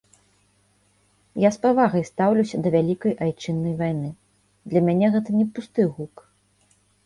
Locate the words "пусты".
5.57-5.81